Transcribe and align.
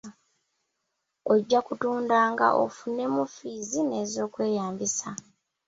Ojja 1.31 1.59
kutundanga 1.67 2.47
ofunemu 2.63 3.21
ffiizi 3.31 3.81
n'ez'okweyambisa. 3.89 5.09